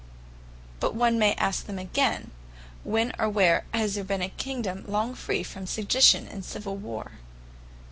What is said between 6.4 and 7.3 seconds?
Civill Warre.